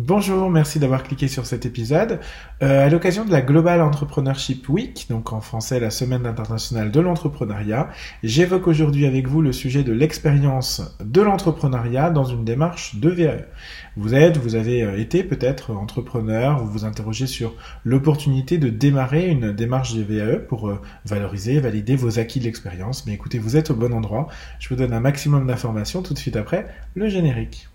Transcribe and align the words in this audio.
Bonjour, 0.00 0.48
merci 0.48 0.78
d'avoir 0.78 1.02
cliqué 1.02 1.26
sur 1.26 1.44
cet 1.44 1.66
épisode. 1.66 2.20
Euh, 2.62 2.86
à 2.86 2.88
l'occasion 2.88 3.24
de 3.24 3.32
la 3.32 3.42
Global 3.42 3.82
Entrepreneurship 3.82 4.68
Week, 4.68 5.06
donc 5.10 5.32
en 5.32 5.40
français 5.40 5.80
la 5.80 5.90
Semaine 5.90 6.24
internationale 6.24 6.92
de 6.92 7.00
l'entrepreneuriat, 7.00 7.88
j'évoque 8.22 8.68
aujourd'hui 8.68 9.06
avec 9.06 9.26
vous 9.26 9.42
le 9.42 9.52
sujet 9.52 9.82
de 9.82 9.90
l'expérience 9.90 10.96
de 11.04 11.20
l'entrepreneuriat 11.20 12.10
dans 12.10 12.22
une 12.22 12.44
démarche 12.44 12.94
de 12.94 13.08
VAE. 13.08 13.46
Vous 13.96 14.14
êtes, 14.14 14.36
vous 14.36 14.54
avez 14.54 14.84
euh, 14.84 15.00
été 15.00 15.24
peut-être 15.24 15.74
entrepreneur, 15.74 16.64
vous 16.64 16.70
vous 16.70 16.84
interrogez 16.84 17.26
sur 17.26 17.56
l'opportunité 17.82 18.58
de 18.58 18.68
démarrer 18.68 19.26
une 19.26 19.50
démarche 19.50 19.94
de 19.94 20.04
VAE 20.04 20.38
pour 20.38 20.68
euh, 20.68 20.80
valoriser, 21.06 21.58
valider 21.58 21.96
vos 21.96 22.20
acquis 22.20 22.38
de 22.38 22.44
l'expérience. 22.44 23.04
Mais 23.04 23.14
écoutez, 23.14 23.40
vous 23.40 23.56
êtes 23.56 23.72
au 23.72 23.74
bon 23.74 23.92
endroit. 23.92 24.28
Je 24.60 24.68
vous 24.68 24.76
donne 24.76 24.92
un 24.92 25.00
maximum 25.00 25.48
d'informations 25.48 26.02
tout 26.02 26.14
de 26.14 26.20
suite 26.20 26.36
après 26.36 26.68
le 26.94 27.08
générique. 27.08 27.68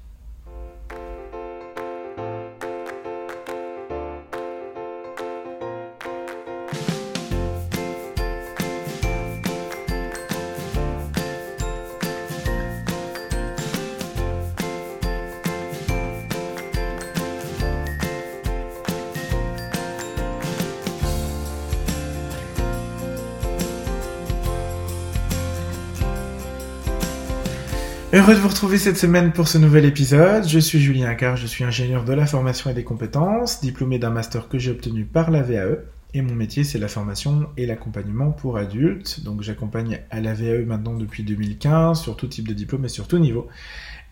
Heureux 28.16 28.36
de 28.36 28.40
vous 28.40 28.50
retrouver 28.50 28.78
cette 28.78 28.98
semaine 28.98 29.32
pour 29.32 29.48
ce 29.48 29.58
nouvel 29.58 29.86
épisode. 29.86 30.48
Je 30.48 30.60
suis 30.60 30.80
Julien 30.80 31.16
car 31.16 31.36
je 31.36 31.48
suis 31.48 31.64
ingénieur 31.64 32.06
de 32.06 32.14
la 32.14 32.28
formation 32.28 32.70
et 32.70 32.76
des 32.76 32.84
compétences, 32.84 33.60
diplômé 33.60 33.98
d'un 33.98 34.12
master 34.12 34.50
que 34.50 34.60
j'ai 34.60 34.70
obtenu 34.70 35.04
par 35.04 35.32
la 35.32 35.42
VAE. 35.42 35.80
Et 36.14 36.22
mon 36.22 36.36
métier, 36.36 36.64
c'est 36.64 36.78
la 36.78 36.88
formation 36.88 37.48
et 37.58 37.66
l'accompagnement 37.66 38.30
pour 38.30 38.58
adultes. 38.58 39.24
Donc 39.24 39.42
j'accompagne 39.42 40.02
à 40.12 40.22
la 40.22 40.36
VAE 40.36 40.64
maintenant 40.64 40.94
depuis 40.94 41.24
2015 41.24 42.00
sur 42.00 42.16
tout 42.16 42.28
type 42.28 42.48
de 42.48 42.54
diplôme 42.54 42.86
et 42.86 42.90
sur 42.90 43.08
tout 43.08 43.18
niveau. 43.18 43.48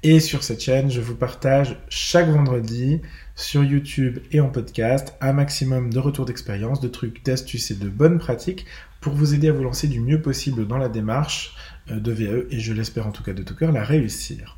Et 0.01 0.19
sur 0.19 0.41
cette 0.41 0.63
chaîne, 0.63 0.89
je 0.89 0.99
vous 0.99 1.13
partage 1.13 1.77
chaque 1.87 2.27
vendredi 2.27 3.01
sur 3.35 3.63
YouTube 3.63 4.17
et 4.31 4.39
en 4.39 4.49
podcast 4.49 5.15
un 5.21 5.33
maximum 5.33 5.93
de 5.93 5.99
retours 5.99 6.25
d'expérience, 6.25 6.81
de 6.81 6.87
trucs, 6.87 7.23
d'astuces 7.23 7.69
et 7.69 7.75
de 7.75 7.87
bonnes 7.87 8.17
pratiques 8.17 8.65
pour 9.01 9.13
vous 9.13 9.33
aider 9.33 9.49
à 9.49 9.51
vous 9.51 9.63
lancer 9.63 9.87
du 9.87 9.99
mieux 9.99 10.21
possible 10.21 10.67
dans 10.67 10.77
la 10.77 10.87
démarche 10.87 11.55
euh, 11.89 11.99
de 11.99 12.11
VE 12.11 12.47
et 12.51 12.59
je 12.59 12.71
l'espère 12.71 13.07
en 13.07 13.11
tout 13.11 13.23
cas 13.23 13.33
de 13.33 13.43
tout 13.43 13.55
cœur 13.55 13.71
la 13.71 13.83
réussir. 13.83 14.57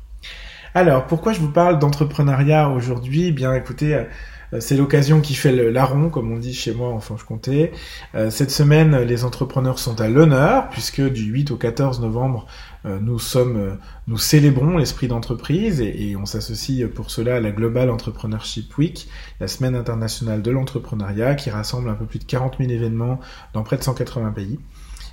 Alors, 0.74 1.06
pourquoi 1.06 1.32
je 1.32 1.40
vous 1.40 1.50
parle 1.50 1.78
d'entrepreneuriat 1.78 2.68
aujourd'hui? 2.68 3.32
Bien 3.32 3.54
écoutez, 3.54 3.94
euh, 3.94 4.60
c'est 4.60 4.76
l'occasion 4.76 5.20
qui 5.20 5.34
fait 5.34 5.52
le 5.52 5.70
larron, 5.70 6.10
comme 6.10 6.30
on 6.32 6.38
dit 6.38 6.52
chez 6.52 6.74
moi 6.74 6.88
en 6.90 7.00
Franche-Comté. 7.00 7.72
Euh, 8.14 8.30
cette 8.30 8.50
semaine, 8.50 8.96
les 9.02 9.24
entrepreneurs 9.24 9.78
sont 9.78 10.00
à 10.00 10.08
l'honneur, 10.08 10.68
puisque 10.70 11.00
du 11.00 11.24
8 11.24 11.50
au 11.52 11.56
14 11.56 12.00
novembre, 12.00 12.46
nous 12.84 13.18
sommes, 13.18 13.78
nous 14.06 14.18
célébrons 14.18 14.76
l'esprit 14.76 15.08
d'entreprise 15.08 15.80
et, 15.80 16.10
et, 16.10 16.16
on 16.16 16.26
s'associe 16.26 16.86
pour 16.88 17.10
cela 17.10 17.36
à 17.36 17.40
la 17.40 17.50
Global 17.50 17.88
Entrepreneurship 17.88 18.76
Week, 18.76 19.08
la 19.40 19.48
semaine 19.48 19.74
internationale 19.74 20.42
de 20.42 20.50
l'entrepreneuriat, 20.50 21.34
qui 21.34 21.48
rassemble 21.48 21.88
un 21.88 21.94
peu 21.94 22.04
plus 22.04 22.18
de 22.18 22.24
40 22.24 22.56
000 22.58 22.70
événements 22.70 23.20
dans 23.54 23.62
près 23.62 23.78
de 23.78 23.82
180 23.82 24.32
pays. 24.32 24.58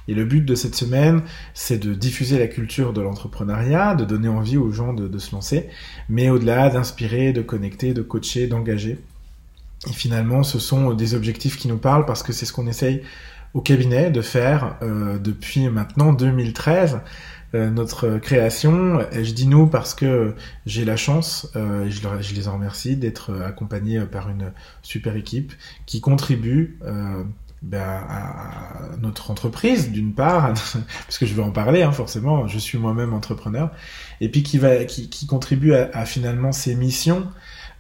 Et 0.08 0.14
le 0.14 0.26
but 0.26 0.42
de 0.42 0.56
cette 0.56 0.76
semaine, 0.76 1.22
c'est 1.54 1.78
de 1.78 1.94
diffuser 1.94 2.40
la 2.40 2.48
culture 2.48 2.94
de 2.94 3.02
l'entrepreneuriat, 3.02 3.96
de 3.96 4.06
donner 4.06 4.28
envie 4.28 4.58
aux 4.58 4.72
gens 4.72 4.94
de, 4.94 5.18
se 5.20 5.34
lancer, 5.34 5.70
mais 6.10 6.30
au-delà 6.30 6.70
d'inspirer, 6.70 7.34
de 7.34 7.42
connecter, 7.42 7.94
de 7.94 8.02
coacher, 8.02 8.48
d'engager. 8.48 9.00
Et 9.90 9.94
finalement, 9.94 10.44
ce 10.44 10.60
sont 10.60 10.94
des 10.94 11.16
objectifs 11.16 11.58
qui 11.58 11.68
nous 11.68 11.78
parlent 11.78 12.06
parce 12.06 12.24
que 12.24 12.34
c'est 12.34 12.46
ce 12.46 12.54
qu'on 12.54 12.68
essaye 12.68 13.04
au 13.54 13.62
cabinet 13.62 14.12
de 14.12 14.22
faire 14.22 14.78
euh, 14.82 15.18
depuis 15.18 15.70
maintenant 15.70 16.14
2013. 16.14 17.00
Euh, 17.54 17.70
notre 17.70 18.18
création, 18.18 19.02
et 19.12 19.26
je 19.26 19.34
dis 19.34 19.48
nous 19.48 19.68
parce 19.68 19.94
que 19.94 20.36
j'ai 20.66 20.86
la 20.86 20.96
chance, 20.96 21.52
euh, 21.56 21.86
et 21.86 21.92
je, 21.92 22.36
les 22.36 22.48
en 22.48 22.54
remercie, 22.54 22.96
d'être 22.96 23.34
accompagné 23.42 24.00
par 24.06 24.30
une 24.30 24.54
super 24.82 25.16
équipe 25.16 25.52
qui 25.86 26.00
contribue 26.00 26.80
ben, 27.62 28.04
à 28.10 28.98
notre 29.02 29.32
entreprise 29.32 29.92
d'une 29.92 30.14
part, 30.14 30.54
parce 31.06 31.18
que 31.20 31.26
je 31.26 31.34
vais 31.34 31.44
en 31.44 31.52
parler 31.52 31.84
hein, 31.84 31.92
forcément, 31.92 32.48
je 32.48 32.58
suis 32.58 32.78
moi-même 32.78 33.14
entrepreneur, 33.14 33.72
et 34.22 34.30
puis 34.30 34.44
qui 34.44 34.58
va, 34.58 34.86
qui, 34.86 35.10
qui 35.10 35.28
contribue 35.28 35.74
à, 35.74 35.90
à, 35.94 36.06
finalement 36.06 36.52
ces 36.52 36.74
missions. 36.76 37.28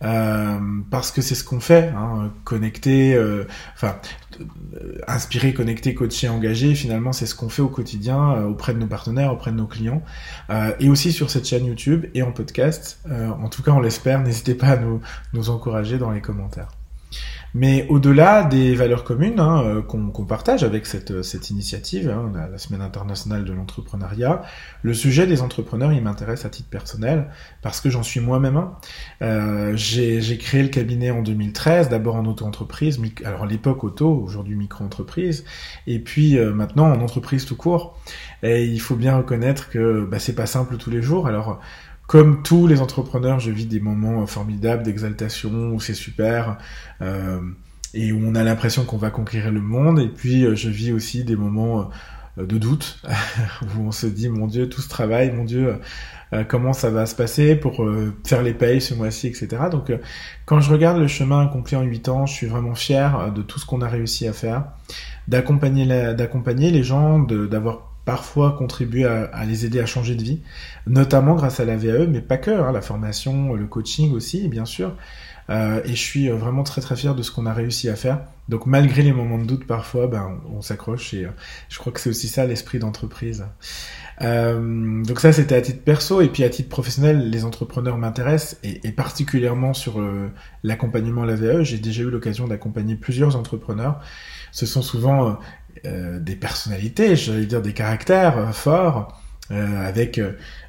Euh, 0.03 0.59
parce 0.89 1.12
que 1.12 1.22
c'est 1.22 1.35
ce 1.35 1.44
qu'on 1.44 1.59
fait, 1.59 1.89
hein, 1.95 2.31
connecter, 2.44 3.13
euh, 3.13 3.45
enfin 3.75 3.95
inspirer, 5.07 5.53
connecter, 5.53 5.94
coacher, 5.94 6.29
engager. 6.29 6.73
Finalement, 6.73 7.13
c'est 7.13 7.25
ce 7.25 7.35
qu'on 7.35 7.50
fait 7.50 7.62
au 7.62 7.67
quotidien 7.67 8.34
euh, 8.34 8.45
auprès 8.45 8.73
de 8.73 8.79
nos 8.79 8.88
partenaires, 8.88 9.31
auprès 9.31 9.51
de 9.51 9.57
nos 9.57 9.67
clients, 9.67 10.01
et 10.79 10.89
aussi 10.89 11.12
sur 11.12 11.29
cette 11.29 11.45
chaîne 11.45 11.66
YouTube 11.66 12.06
et 12.13 12.23
en 12.23 12.31
podcast. 12.31 13.00
en 13.09 13.50
tout 13.50 13.63
cas, 13.63 13.72
on 13.72 13.79
l'espère. 13.79 14.22
N'hésitez 14.22 14.56
pas 14.56 14.69
à 14.69 14.78
nous 15.34 15.50
encourager 15.50 15.97
dans 15.97 16.12
les 16.12 16.22
commentaires. 16.22 16.81
Mais 17.54 17.86
au-delà 17.90 18.44
des 18.44 18.76
valeurs 18.76 19.04
communes 19.04 19.40
hein, 19.40 19.64
euh, 19.66 19.82
qu'on 19.82 20.26
partage 20.26 20.64
avec 20.64 20.86
cette, 20.86 21.22
cette 21.22 21.50
initiative, 21.50 22.10
hein, 22.10 22.32
la, 22.34 22.58
Semaine 22.58 22.82
internationale 22.82 23.44
de 23.44 23.54
l'entrepreneuriat, 23.54 24.44
le 24.84 24.94
sujet 24.94 25.26
des 25.26 25.42
entrepreneurs, 25.42 25.92
il 25.92 26.02
m'intéresse 26.02 26.46
à 26.46 26.50
titre 26.50 26.70
personnel 26.70 27.30
parce 27.62 27.82
que 27.82 27.90
j'en 27.90 28.04
suis 28.04 28.20
moi-même 28.20 28.56
un. 28.56 28.78
Euh, 29.22 29.74
J'ai 29.76 30.38
créé 30.38 30.62
le 30.62 30.70
cabinet 30.70 31.12
en 31.12 31.22
2013, 31.22 31.90
d'abord 31.90 32.16
en 32.16 32.26
auto-entreprise, 32.26 33.00
alors 33.26 33.44
à 33.44 33.48
l'époque 33.48 33.84
auto, 33.84 34.10
aujourd'hui 34.10 34.56
micro-entreprise, 34.56 35.44
et 35.88 36.00
puis 36.00 36.38
euh, 36.38 36.54
maintenant 36.54 36.86
en 36.86 37.02
entreprise 37.02 37.46
tout 37.46 37.56
court. 37.56 37.98
Et 38.44 38.66
il 38.66 38.80
faut 38.80 38.96
bien 38.96 39.18
reconnaître 39.18 39.70
que 39.70 40.06
bah, 40.06 40.20
c'est 40.20 40.36
pas 40.36 40.46
simple 40.46 40.78
tous 40.78 40.90
les 40.90 41.02
jours. 41.02 41.28
Alors 41.28 41.60
comme 42.12 42.44
tous 42.44 42.68
les 42.68 42.82
entrepreneurs, 42.82 43.40
je 43.40 43.52
vis 43.52 43.68
des 43.68 43.80
moments 43.80 44.28
formidables 44.28 44.84
d'exaltation 44.84 45.72
où 45.72 45.80
c'est 45.80 45.94
super 45.94 46.58
euh, 47.02 47.40
et 47.94 48.12
où 48.12 48.20
on 48.22 48.36
a 48.36 48.44
l'impression 48.44 48.84
qu'on 48.84 48.98
va 48.98 49.12
conquérir 49.12 49.50
le 49.50 49.62
monde. 49.62 49.98
Et 49.98 50.10
puis 50.10 50.44
euh, 50.44 50.54
je 50.54 50.68
vis 50.68 50.92
aussi 50.92 51.24
des 51.24 51.38
moments 51.38 51.90
euh, 52.38 52.46
de 52.46 52.58
doute 52.58 53.02
où 53.62 53.84
on 53.88 53.94
se 53.94 54.08
dit 54.08 54.28
mon 54.28 54.48
Dieu 54.48 54.68
tout 54.68 54.82
ce 54.82 54.90
travail, 54.90 55.32
mon 55.32 55.46
Dieu 55.46 55.76
comment 56.50 56.74
ça 56.74 56.90
va 56.90 57.06
se 57.06 57.16
passer 57.16 57.56
pour 57.56 57.86
faire 58.26 58.42
les 58.42 58.54
payes 58.54 58.80
ce 58.80 58.94
mois-ci, 58.94 59.28
etc. 59.28 59.64
Donc 59.70 59.92
quand 60.46 60.62
je 60.62 60.72
regarde 60.72 60.98
le 60.98 61.08
chemin 61.08 61.46
accompli 61.46 61.76
en 61.76 61.82
8 61.82 62.08
ans, 62.08 62.26
je 62.26 62.34
suis 62.34 62.48
vraiment 62.48 62.74
fier 62.74 63.34
de 63.34 63.42
tout 63.42 63.60
ce 63.60 63.66
qu'on 63.66 63.82
a 63.82 63.90
réussi 63.90 64.30
à 64.30 64.34
faire, 64.34 64.64
d'accompagner 65.28 65.86
d'accompagner 66.14 66.72
les 66.72 66.84
gens, 66.84 67.20
d'avoir 67.20 67.91
parfois 68.06 68.53
contribuer 68.53 69.06
à, 69.06 69.45
les 69.45 69.66
aider 69.66 69.79
à 69.79 69.85
changer 69.85 70.16
de 70.16 70.23
vie, 70.23 70.41
notamment 70.88 71.35
grâce 71.35 71.59
à 71.59 71.66
la 71.66 71.78
VAE, 71.78 72.07
mais 72.07 72.22
pas 72.22 72.38
que, 72.38 72.51
hein, 72.51 72.72
la 72.72 72.81
formation, 72.81 73.53
le 73.53 73.67
coaching 73.67 74.12
aussi, 74.13 74.47
bien 74.47 74.66
sûr. 74.66 74.95
Euh, 75.51 75.81
et 75.84 75.89
je 75.89 76.01
suis 76.01 76.29
vraiment 76.29 76.63
très 76.63 76.79
très 76.79 76.95
fier 76.95 77.13
de 77.13 77.22
ce 77.22 77.31
qu'on 77.31 77.45
a 77.45 77.53
réussi 77.53 77.89
à 77.89 77.95
faire. 77.95 78.22
Donc 78.47 78.66
malgré 78.66 79.01
les 79.01 79.12
moments 79.12 79.38
de 79.38 79.45
doute 79.45 79.67
parfois, 79.67 80.07
ben, 80.07 80.41
on, 80.50 80.62
s'accroche 80.62 81.13
et 81.13 81.25
euh, 81.25 81.29
je 81.69 81.78
crois 81.78 81.91
que 81.91 82.00
c'est 82.00 82.09
aussi 82.09 82.29
ça 82.29 82.45
l'esprit 82.45 82.79
d'entreprise. 82.79 83.45
Euh, 84.22 85.03
donc 85.03 85.19
ça 85.19 85.34
c'était 85.34 85.56
à 85.56 85.62
titre 85.62 85.84
perso 85.84 86.22
et 86.22 86.29
puis 86.29 86.44
à 86.44 86.50
titre 86.50 86.69
professionnel, 86.69 87.29
les 87.29 87.44
entrepreneurs 87.44 87.97
m'intéressent 87.97 88.57
et, 88.63 88.88
et, 88.88 88.91
particulièrement 88.91 89.73
sur 89.73 90.01
l'accompagnement 90.63 91.23
à 91.23 91.25
la 91.25 91.35
VAE. 91.35 91.63
J'ai 91.63 91.79
déjà 91.79 92.03
eu 92.03 92.09
l'occasion 92.09 92.47
d'accompagner 92.47 92.95
plusieurs 92.95 93.35
entrepreneurs. 93.35 94.00
Ce 94.51 94.66
sont 94.66 94.81
souvent 94.81 95.38
euh, 95.85 96.19
des 96.19 96.35
personnalités, 96.35 97.16
j'allais 97.16 97.47
dire 97.47 97.62
des 97.62 97.73
caractères 97.73 98.38
euh, 98.38 98.51
forts, 98.51 99.19
euh, 99.51 99.88
avec 99.88 100.22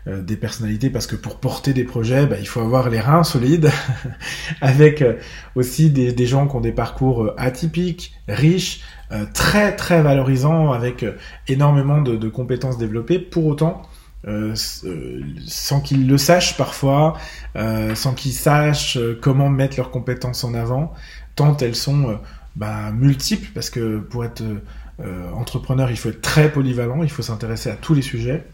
des 0.07 0.37
personnalités 0.37 0.91
parce 0.91 1.07
que 1.07 1.15
pour 1.15 1.39
porter 1.39 1.73
des 1.73 1.85
projets, 1.85 2.27
bah, 2.27 2.37
il 2.41 2.49
faut 2.49 2.61
avoir 2.61 2.91
les 2.91 3.01
reins 3.01 3.23
solides, 3.23 3.71
avec 4.61 5.05
aussi 5.55 5.91
des, 5.91 6.27
gens 6.27 6.49
qui 6.49 6.57
ont 6.57 6.61
des 6.61 6.73
parcours 6.73 7.33
atypiques, 7.37 8.13
riches, 8.29 8.81
très 9.35 9.77
très 9.77 10.03
valorisants, 10.03 10.73
avec 10.73 11.05
énormément 11.47 12.01
de, 12.01 12.29
compétences 12.29 12.79
développées. 12.79 13.21
Pour 13.21 13.47
autant, 13.47 13.83
sans 14.25 15.81
qu'ils 15.81 16.09
le 16.09 16.19
sachent 16.19 16.57
parfois, 16.57 17.17
sans 17.95 18.15
qu'ils 18.15 18.33
sachent 18.33 18.99
comment 19.21 19.49
mettre 19.49 19.77
leurs 19.77 19.93
compétences 19.93 20.43
en 20.43 20.55
avant, 20.55 20.93
tant 21.37 21.57
elles 21.59 21.77
sont 21.77 22.19
bah, 22.57 22.91
multiples, 22.91 23.51
parce 23.55 23.71
que 23.71 23.99
pour 23.99 24.25
être 24.25 24.43
euh, 25.01 25.31
entrepreneur, 25.33 25.91
il 25.91 25.97
faut 25.97 26.11
être 26.11 26.21
très 26.21 26.53
polyvalent, 26.53 27.03
il 27.03 27.11
faut 27.11 27.23
s'intéresser 27.23 27.71
à 27.71 27.77
tous 27.77 27.95
les 27.95 28.03
sujets. 28.03 28.45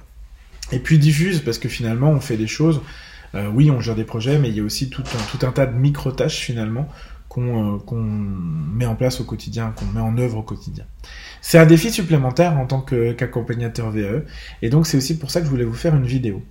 Et 0.73 0.79
puis 0.79 0.99
diffuse, 0.99 1.41
parce 1.41 1.59
que 1.59 1.69
finalement, 1.69 2.11
on 2.11 2.21
fait 2.21 2.37
des 2.37 2.47
choses. 2.47 2.81
Euh, 3.35 3.49
oui, 3.53 3.71
on 3.71 3.81
gère 3.81 3.95
des 3.95 4.05
projets, 4.05 4.39
mais 4.39 4.49
il 4.49 4.57
y 4.57 4.61
a 4.61 4.63
aussi 4.63 4.91
tout 4.91 5.03
un, 5.03 5.37
tout 5.37 5.47
un 5.47 5.53
tas 5.53 5.67
de 5.67 5.77
micro-tâches 5.77 6.39
finalement 6.39 6.89
qu'on 7.29 7.77
euh, 7.77 8.03
met 8.73 8.87
en 8.87 8.95
place 8.95 9.21
au 9.21 9.25
quotidien, 9.25 9.75
qu'on 9.77 9.85
met 9.87 10.01
en 10.01 10.17
œuvre 10.17 10.39
au 10.39 10.43
quotidien. 10.43 10.85
C'est 11.43 11.59
un 11.59 11.67
défi 11.67 11.91
supplémentaire 11.91 12.59
en 12.59 12.67
tant 12.67 12.81
qu'accompagnateur 12.81 13.91
VE, 13.91 14.25
et 14.63 14.71
donc 14.71 14.87
c'est 14.87 14.97
aussi 14.97 15.19
pour 15.19 15.31
ça 15.31 15.41
que 15.41 15.47
je 15.47 15.51
voulais 15.51 15.65
vous 15.65 15.75
faire 15.75 15.95
une 15.95 16.07
vidéo. 16.07 16.43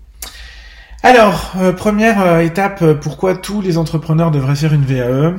Alors, 1.03 1.53
euh, 1.57 1.73
première 1.73 2.21
euh, 2.21 2.39
étape, 2.39 2.81
euh, 2.81 2.95
pourquoi 2.95 3.35
tous 3.35 3.61
les 3.61 3.77
entrepreneurs 3.77 4.31
devraient 4.31 4.55
faire 4.55 4.73
une 4.73 4.83
VAE 4.83 5.35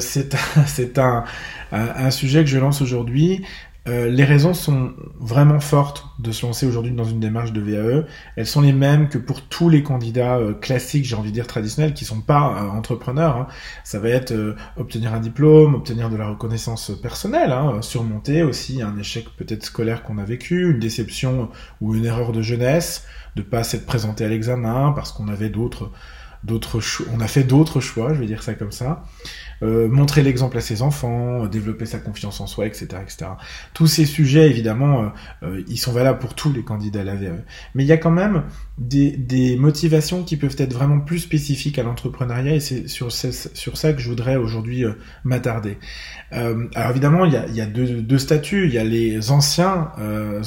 C'est 0.00 0.34
c'est 0.66 0.98
un, 0.98 1.24
un, 1.70 2.10
sujet 2.10 2.42
que 2.44 2.50
je 2.50 2.58
lance 2.58 2.80
aujourd'hui. 2.80 3.44
Les 3.86 4.24
raisons 4.24 4.54
sont 4.54 4.92
vraiment 5.18 5.58
fortes 5.58 6.04
de 6.18 6.32
se 6.32 6.46
lancer 6.46 6.66
aujourd'hui 6.66 6.92
dans 6.92 7.04
une 7.04 7.18
démarche 7.18 7.52
de 7.52 7.60
VAE. 7.60 8.04
Elles 8.36 8.46
sont 8.46 8.60
les 8.60 8.72
mêmes 8.72 9.08
que 9.08 9.18
pour 9.18 9.42
tous 9.42 9.68
les 9.68 9.82
candidats 9.82 10.38
classiques, 10.60 11.04
j'ai 11.04 11.16
envie 11.16 11.30
de 11.30 11.34
dire 11.34 11.46
traditionnels, 11.46 11.94
qui 11.94 12.04
sont 12.04 12.20
pas 12.20 12.70
entrepreneurs. 12.72 13.36
Hein. 13.36 13.46
Ça 13.84 13.98
va 13.98 14.10
être 14.10 14.54
obtenir 14.76 15.14
un 15.14 15.20
diplôme, 15.20 15.74
obtenir 15.74 16.10
de 16.10 16.16
la 16.16 16.28
reconnaissance 16.28 16.92
personnelle, 17.02 17.52
hein, 17.52 17.80
surmonter 17.82 18.42
aussi 18.42 18.82
un 18.82 18.96
échec 18.98 19.26
peut-être 19.36 19.64
scolaire 19.64 20.02
qu'on 20.02 20.18
a 20.18 20.24
vécu, 20.24 20.70
une 20.70 20.78
déception 20.78 21.48
ou 21.80 21.94
une 21.94 22.04
erreur 22.04 22.32
de 22.32 22.42
jeunesse, 22.42 23.06
de 23.36 23.42
pas 23.42 23.64
s'être 23.64 23.86
présenté 23.86 24.24
à 24.24 24.28
l'examen 24.28 24.92
parce 24.92 25.12
qu'on 25.12 25.28
avait 25.28 25.50
d'autres 25.50 25.90
d'autres 26.44 26.80
on 27.12 27.20
a 27.20 27.28
fait 27.28 27.44
d'autres 27.44 27.80
choix, 27.80 28.14
je 28.14 28.20
vais 28.20 28.26
dire 28.26 28.42
ça 28.42 28.54
comme 28.54 28.72
ça. 28.72 29.04
Euh, 29.62 29.88
montrer 29.88 30.22
l'exemple 30.22 30.56
à 30.56 30.62
ses 30.62 30.80
enfants, 30.80 31.44
euh, 31.44 31.48
développer 31.48 31.84
sa 31.84 31.98
confiance 31.98 32.40
en 32.40 32.46
soi, 32.46 32.66
etc., 32.66 32.86
etc. 33.02 33.32
Tous 33.74 33.86
ces 33.86 34.06
sujets, 34.06 34.48
évidemment, 34.48 35.12
euh, 35.42 35.62
ils 35.68 35.76
sont 35.76 35.92
valables 35.92 36.18
pour 36.18 36.34
tous 36.34 36.50
les 36.50 36.62
candidats 36.62 37.02
à 37.02 37.04
la 37.04 37.14
VAE. 37.14 37.44
Mais 37.74 37.84
il 37.84 37.86
y 37.86 37.92
a 37.92 37.98
quand 37.98 38.10
même 38.10 38.44
des, 38.78 39.56
motivations 39.58 40.22
qui 40.24 40.38
peuvent 40.38 40.56
être 40.56 40.72
vraiment 40.72 41.00
plus 41.00 41.18
spécifiques 41.18 41.78
à 41.78 41.82
l'entrepreneuriat 41.82 42.54
et 42.54 42.60
c'est 42.60 42.88
sur, 42.88 43.12
sur 43.12 43.76
ça 43.76 43.92
que 43.92 44.00
je 44.00 44.08
voudrais 44.08 44.36
aujourd'hui 44.36 44.84
m'attarder. 45.24 45.76
alors 46.30 46.90
évidemment, 46.90 47.24
il 47.26 47.32
y 47.32 47.36
a, 47.36 47.46
il 47.48 47.54
y 47.54 47.60
a 47.60 47.66
deux, 47.66 48.00
deux, 48.00 48.18
statuts. 48.18 48.66
Il 48.66 48.72
y 48.72 48.78
a 48.78 48.84
les 48.84 49.30
anciens 49.30 49.90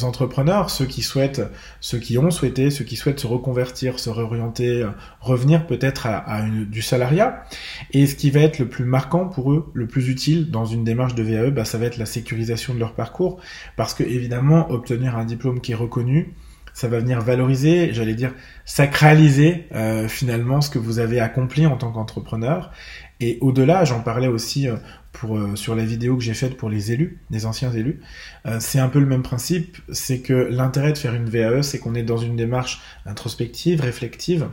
entrepreneurs, 0.02 0.70
ceux 0.70 0.86
qui 0.86 1.04
souhaitent, 1.04 1.44
ceux 1.80 2.00
qui 2.00 2.18
ont 2.18 2.32
souhaité, 2.32 2.72
ceux 2.72 2.86
qui 2.86 2.96
souhaitent 2.96 3.20
se 3.20 3.28
reconvertir, 3.28 4.00
se 4.00 4.10
réorienter, 4.10 4.88
revenir 5.20 5.68
peut-être 5.68 5.83
à, 6.06 6.18
à 6.18 6.42
une, 6.42 6.66
du 6.66 6.82
salariat. 6.82 7.44
Et 7.92 8.08
ce 8.08 8.16
qui 8.16 8.32
va 8.32 8.42
être 8.42 8.60
le 8.60 8.68
plus 8.68 8.86
marquant 8.86 9.28
pour 9.28 9.52
eux, 9.52 9.72
le 9.74 9.88
plus 9.88 10.10
utile 10.10 10.52
dans 10.52 10.66
une 10.66 10.84
démarche 10.84 11.16
de 11.16 11.24
VAE, 11.24 11.52
bah, 11.52 11.66
ça 11.66 11.78
va 11.78 11.86
être 11.86 11.98
la 11.98 12.06
sécurisation 12.06 12.74
de 12.74 12.80
leur 12.80 12.94
parcours, 12.94 13.40
parce 13.76 13.94
que 13.94 14.04
évidemment, 14.04 14.72
obtenir 14.72 15.18
un 15.18 15.26
diplôme 15.26 15.62
qui 15.62 15.72
est 15.72 15.76
reconnu, 15.76 16.34
ça 16.74 16.88
va 16.88 17.00
venir 17.00 17.22
valoriser, 17.22 17.94
j'allais 17.94 18.16
dire 18.16 18.34
sacraliser 18.66 19.68
euh, 19.74 20.08
finalement 20.08 20.60
ce 20.60 20.70
que 20.70 20.80
vous 20.80 21.00
avez 21.00 21.20
accompli 21.20 21.66
en 21.66 21.78
tant 21.78 21.92
qu'entrepreneur. 21.92 22.72
Et 23.20 23.38
au-delà, 23.42 23.86
j'en 23.86 24.02
parlais 24.02 24.28
aussi 24.28 24.68
euh, 24.68 24.76
pour 25.12 25.38
euh, 25.38 25.56
sur 25.56 25.76
la 25.76 25.86
vidéo 25.86 26.18
que 26.18 26.24
j'ai 26.24 26.34
faite 26.34 26.58
pour 26.58 26.70
les 26.70 26.92
élus, 26.92 27.22
les 27.30 27.46
anciens 27.46 27.72
élus. 27.72 28.02
c'est 28.60 28.80
un 28.80 28.90
peu 28.90 29.00
le 29.00 29.06
même 29.06 29.22
principe, 29.22 29.78
c'est 29.92 30.20
que 30.20 30.34
l'intérêt 30.34 30.92
de 30.92 30.98
faire 30.98 31.14
une 31.14 31.30
VAE, 31.30 31.62
c'est 31.62 31.78
qu'on 31.78 31.94
est 31.94 32.04
dans 32.04 32.18
une 32.18 32.36
démarche 32.36 32.82
introspective, 33.06 33.82
réflective, 33.82 34.48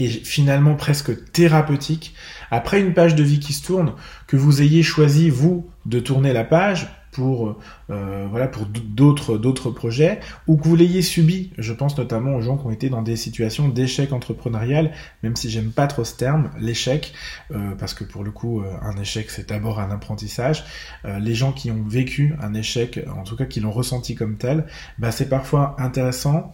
et 0.00 0.08
finalement 0.08 0.74
presque 0.74 1.32
thérapeutique, 1.32 2.14
après 2.50 2.80
une 2.80 2.94
page 2.94 3.14
de 3.14 3.22
vie 3.22 3.38
qui 3.38 3.52
se 3.52 3.64
tourne, 3.64 3.92
que 4.26 4.36
vous 4.36 4.62
ayez 4.62 4.82
choisi 4.82 5.30
vous 5.30 5.68
de 5.86 6.00
tourner 6.00 6.32
la 6.32 6.44
page 6.44 6.88
pour 7.10 7.56
euh, 7.90 8.26
voilà 8.30 8.46
pour 8.46 8.66
d'autres 8.66 9.36
d'autres 9.36 9.70
projets 9.70 10.20
ou 10.46 10.56
que 10.56 10.64
vous 10.64 10.76
l'ayez 10.76 11.02
subi. 11.02 11.52
Je 11.58 11.72
pense 11.72 11.98
notamment 11.98 12.34
aux 12.36 12.40
gens 12.40 12.56
qui 12.56 12.66
ont 12.66 12.70
été 12.70 12.88
dans 12.88 13.02
des 13.02 13.16
situations 13.16 13.68
d'échec 13.68 14.12
entrepreneurial 14.12 14.92
même 15.22 15.36
si 15.36 15.50
j'aime 15.50 15.70
pas 15.70 15.86
trop 15.86 16.04
ce 16.04 16.16
terme 16.16 16.50
l'échec 16.58 17.12
euh, 17.50 17.74
parce 17.78 17.94
que 17.94 18.04
pour 18.04 18.22
le 18.22 18.30
coup 18.30 18.60
euh, 18.60 18.72
un 18.82 18.96
échec 18.96 19.30
c'est 19.30 19.48
d'abord 19.48 19.80
un 19.80 19.90
apprentissage. 19.90 20.64
Les 21.04 21.34
gens 21.34 21.52
qui 21.52 21.70
ont 21.70 21.84
vécu 21.86 22.34
un 22.40 22.54
échec 22.54 23.00
en 23.16 23.24
tout 23.24 23.36
cas 23.36 23.44
qui 23.44 23.60
l'ont 23.60 23.72
ressenti 23.72 24.14
comme 24.14 24.36
tel 24.36 24.66
bah 24.98 25.10
c'est 25.10 25.28
parfois 25.28 25.76
intéressant 25.78 26.52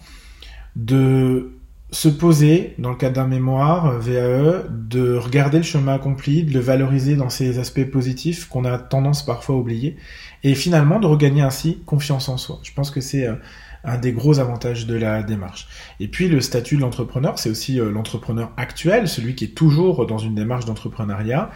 de 0.76 1.55
se 1.90 2.08
poser 2.08 2.74
dans 2.78 2.90
le 2.90 2.96
cadre 2.96 3.14
d'un 3.14 3.26
mémoire 3.26 3.86
euh, 3.86 3.98
VAE, 3.98 4.64
de 4.70 5.16
regarder 5.16 5.58
le 5.58 5.62
chemin 5.62 5.94
accompli, 5.94 6.42
de 6.42 6.52
le 6.52 6.60
valoriser 6.60 7.14
dans 7.14 7.30
ses 7.30 7.58
aspects 7.58 7.84
positifs 7.84 8.48
qu'on 8.48 8.64
a 8.64 8.76
tendance 8.78 9.24
parfois 9.24 9.54
à 9.54 9.58
oublier, 9.58 9.96
et 10.42 10.54
finalement 10.54 10.98
de 10.98 11.06
regagner 11.06 11.42
ainsi 11.42 11.78
confiance 11.86 12.28
en 12.28 12.38
soi. 12.38 12.58
Je 12.64 12.72
pense 12.72 12.90
que 12.90 13.00
c'est 13.00 13.26
euh, 13.26 13.36
un 13.84 13.98
des 13.98 14.12
gros 14.12 14.40
avantages 14.40 14.86
de 14.86 14.96
la 14.96 15.22
démarche. 15.22 15.68
Et 16.00 16.08
puis 16.08 16.28
le 16.28 16.40
statut 16.40 16.76
de 16.76 16.80
l'entrepreneur, 16.80 17.38
c'est 17.38 17.50
aussi 17.50 17.78
euh, 17.78 17.90
l'entrepreneur 17.90 18.50
actuel, 18.56 19.06
celui 19.06 19.36
qui 19.36 19.44
est 19.44 19.54
toujours 19.54 20.06
dans 20.06 20.18
une 20.18 20.34
démarche 20.34 20.64
d'entrepreneuriat, 20.64 21.50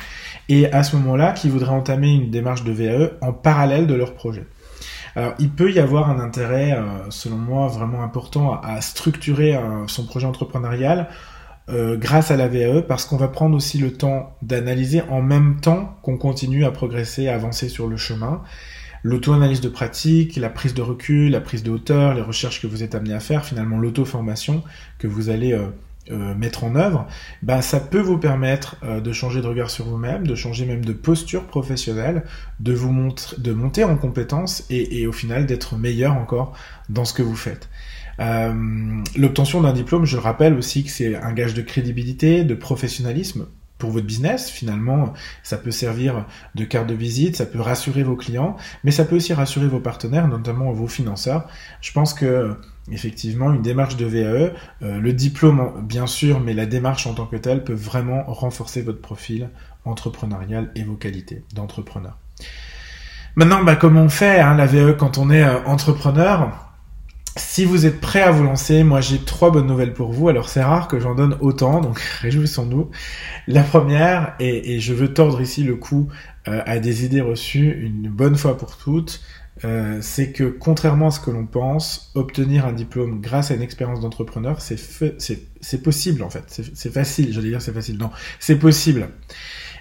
et 0.48 0.70
à 0.72 0.84
ce 0.84 0.94
moment-là, 0.96 1.32
qui 1.32 1.48
voudrait 1.48 1.72
entamer 1.72 2.12
une 2.12 2.30
démarche 2.30 2.62
de 2.62 2.70
VAE 2.70 3.10
en 3.20 3.32
parallèle 3.32 3.88
de 3.88 3.94
leur 3.94 4.14
projet. 4.14 4.46
Alors, 5.16 5.34
il 5.38 5.50
peut 5.50 5.72
y 5.72 5.78
avoir 5.78 6.10
un 6.10 6.20
intérêt, 6.20 6.72
euh, 6.72 7.10
selon 7.10 7.36
moi, 7.36 7.68
vraiment 7.68 8.02
important 8.02 8.60
à, 8.60 8.80
structurer 8.80 9.56
euh, 9.56 9.86
son 9.86 10.04
projet 10.04 10.26
entrepreneurial 10.26 11.08
euh, 11.68 11.96
grâce 11.96 12.30
à 12.30 12.36
la 12.36 12.48
VAE 12.48 12.82
parce 12.82 13.04
qu'on 13.04 13.16
va 13.16 13.28
prendre 13.28 13.56
aussi 13.56 13.78
le 13.78 13.92
temps 13.92 14.36
d'analyser 14.42 15.02
en 15.10 15.22
même 15.22 15.60
temps 15.60 15.98
qu'on 16.02 16.16
continue 16.16 16.64
à 16.64 16.70
progresser, 16.70 17.28
à 17.28 17.34
avancer 17.34 17.68
sur 17.68 17.86
le 17.86 17.96
chemin. 17.96 18.42
L'auto-analyse 19.02 19.60
de 19.60 19.68
pratique, 19.68 20.36
la 20.36 20.50
prise 20.50 20.74
de 20.74 20.82
recul, 20.82 21.30
la 21.30 21.40
prise 21.40 21.62
de 21.62 21.70
hauteur, 21.70 22.14
les 22.14 22.22
recherches 22.22 22.60
que 22.60 22.66
vous 22.66 22.82
êtes 22.82 22.94
amené 22.94 23.14
à 23.14 23.20
faire, 23.20 23.44
finalement 23.44 23.78
l'auto-formation 23.78 24.62
que 24.98 25.06
vous 25.06 25.30
allez 25.30 25.58
euh, 26.11 26.35
mettre 26.35 26.64
en 26.64 26.76
œuvre, 26.76 27.06
bah, 27.43 27.61
ça 27.61 27.79
peut 27.79 28.00
vous 28.00 28.17
permettre 28.17 28.76
euh, 28.82 29.00
de 29.00 29.12
changer 29.12 29.43
de 29.43 29.47
regard 29.47 29.69
sur 29.70 29.85
vous-même, 29.85 30.26
de 30.26 30.35
changer 30.35 30.64
même 30.64 30.82
de 30.85 30.94
posture 30.94 31.44
professionnelle, 31.44 32.25
de 32.58 32.73
vous 32.73 32.91
montrer, 32.91 33.37
de 33.38 33.52
monter 33.52 33.85
en 33.85 33.97
compétences 33.97 34.64
et, 34.70 35.06
au 35.06 35.12
final 35.12 35.44
d'être 35.44 35.76
meilleur 35.76 36.14
encore 36.14 36.55
dans 36.88 37.05
ce 37.05 37.12
que 37.12 37.23
vous 37.23 37.37
faites. 37.37 37.69
Euh, 38.19 39.02
L'obtention 39.17 39.61
d'un 39.61 39.75
diplôme, 39.75 40.06
je 40.06 40.17
le 40.17 40.23
rappelle 40.23 40.55
aussi 40.55 40.85
que 40.85 40.91
c'est 40.91 41.14
un 41.14 41.32
gage 41.32 41.52
de 41.52 41.62
crédibilité, 41.62 42.44
de 42.44 42.55
professionnalisme 42.55 43.47
pour 43.80 43.90
votre 43.90 44.06
business. 44.06 44.48
Finalement, 44.48 45.12
ça 45.42 45.56
peut 45.56 45.72
servir 45.72 46.26
de 46.54 46.64
carte 46.64 46.86
de 46.86 46.94
visite, 46.94 47.34
ça 47.34 47.46
peut 47.46 47.60
rassurer 47.60 48.04
vos 48.04 48.14
clients, 48.14 48.56
mais 48.84 48.92
ça 48.92 49.04
peut 49.04 49.16
aussi 49.16 49.32
rassurer 49.34 49.66
vos 49.66 49.80
partenaires, 49.80 50.28
notamment 50.28 50.70
vos 50.70 50.86
financeurs. 50.86 51.48
Je 51.80 51.90
pense 51.90 52.14
que 52.14 52.54
effectivement, 52.92 53.52
une 53.52 53.62
démarche 53.62 53.96
de 53.96 54.06
VAE, 54.06 54.52
euh, 54.82 55.00
le 55.00 55.12
diplôme 55.12 55.84
bien 55.86 56.06
sûr, 56.06 56.40
mais 56.40 56.54
la 56.54 56.66
démarche 56.66 57.06
en 57.06 57.14
tant 57.14 57.26
que 57.26 57.36
telle 57.36 57.64
peut 57.64 57.74
vraiment 57.74 58.24
renforcer 58.24 58.82
votre 58.82 59.00
profil 59.00 59.50
entrepreneurial 59.84 60.70
et 60.74 60.84
vos 60.84 60.96
qualités 60.96 61.44
d'entrepreneur. 61.54 62.18
Maintenant, 63.36 63.62
bah, 63.62 63.76
comment 63.76 64.02
on 64.02 64.08
fait 64.08 64.40
hein, 64.40 64.56
la 64.56 64.66
VAE 64.66 64.94
quand 64.94 65.18
on 65.18 65.30
est 65.30 65.42
euh, 65.42 65.64
entrepreneur? 65.64 66.69
Si 67.36 67.64
vous 67.64 67.86
êtes 67.86 68.00
prêt 68.00 68.22
à 68.22 68.30
vous 68.30 68.44
lancer, 68.44 68.82
moi 68.82 69.00
j'ai 69.00 69.18
trois 69.18 69.50
bonnes 69.50 69.66
nouvelles 69.66 69.94
pour 69.94 70.12
vous. 70.12 70.28
Alors 70.28 70.48
c'est 70.48 70.62
rare 70.62 70.88
que 70.88 70.98
j'en 70.98 71.14
donne 71.14 71.36
autant, 71.40 71.80
donc 71.80 71.98
réjouissons-nous. 72.20 72.90
La 73.46 73.62
première, 73.62 74.34
et, 74.40 74.80
je 74.80 74.92
veux 74.94 75.12
tordre 75.12 75.40
ici 75.40 75.62
le 75.62 75.76
coup 75.76 76.08
euh, 76.49 76.62
à 76.66 76.78
des 76.78 77.04
idées 77.04 77.20
reçues 77.20 77.80
une 77.82 78.08
bonne 78.08 78.37
fois 78.37 78.56
pour 78.56 78.76
toutes, 78.76 79.20
euh, 79.64 79.99
c'est 80.00 80.32
que 80.32 80.44
contrairement 80.44 81.08
à 81.08 81.10
ce 81.10 81.20
que 81.20 81.30
l'on 81.30 81.46
pense, 81.46 82.10
obtenir 82.14 82.66
un 82.66 82.72
diplôme 82.72 83.20
grâce 83.20 83.50
à 83.50 83.54
une 83.54 83.62
expérience 83.62 84.00
d'entrepreneur, 84.00 84.60
c'est 84.60 85.82
possible 85.82 86.22
en 86.22 86.30
fait. 86.30 86.62
C'est 86.75 86.92
facile, 86.92 87.32
j'allais 87.32 87.50
dire 87.50 87.62
c'est 87.62 87.75
facile. 87.75 87.99
Non, 87.99 88.10
c'est 88.38 88.58
possible. 88.58 89.08